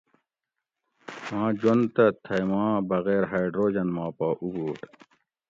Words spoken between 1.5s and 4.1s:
جوند تہ تھئ ما بغیر ہائڈروجن ما